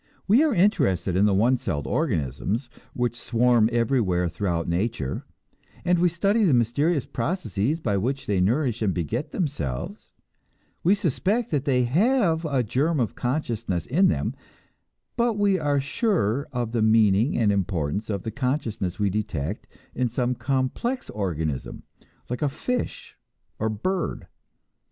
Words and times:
We 0.27 0.41
are 0.41 0.51
interested 0.51 1.15
in 1.15 1.25
the 1.25 1.33
one 1.35 1.57
celled 1.59 1.85
organisms 1.85 2.71
which 2.95 3.15
swarm 3.15 3.69
everywhere 3.71 4.27
throughout 4.29 4.67
nature, 4.67 5.25
and 5.85 5.99
we 5.99 6.09
study 6.09 6.43
the 6.43 6.55
mysterious 6.55 7.05
processes 7.05 7.79
by 7.79 7.97
which 7.97 8.25
they 8.25 8.41
nourish 8.41 8.81
and 8.81 8.95
beget 8.95 9.29
themselves; 9.29 10.11
we 10.83 10.95
suspect 10.95 11.51
that 11.51 11.65
they 11.65 11.83
have 11.83 12.45
a 12.45 12.63
germ 12.63 12.99
of 12.99 13.13
consciousness 13.13 13.85
in 13.85 14.07
them; 14.07 14.33
but 15.17 15.35
we 15.37 15.59
are 15.59 15.79
surer 15.79 16.47
of 16.51 16.71
the 16.71 16.81
meaning 16.81 17.37
and 17.37 17.51
importance 17.51 18.09
of 18.09 18.23
the 18.23 18.31
consciousness 18.31 18.97
we 18.97 19.11
detect 19.11 19.67
in 19.93 20.09
some 20.09 20.33
complex 20.33 21.11
organism 21.11 21.83
like 22.27 22.41
a 22.41 22.49
fish 22.49 23.15
or 23.59 23.69
bird. 23.69 24.25